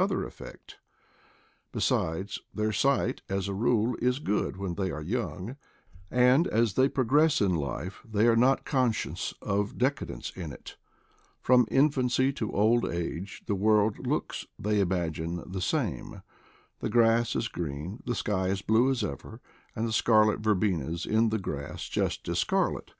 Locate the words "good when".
4.18-4.76